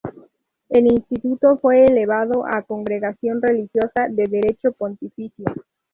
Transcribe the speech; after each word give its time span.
El 0.69 0.91
instituto 0.91 1.59
fue 1.59 1.85
elevado 1.85 2.43
a 2.47 2.63
congregación 2.63 3.39
religiosa 3.39 4.07
"de 4.09 4.25
derecho 4.27 4.71
pontificio". 4.71 5.45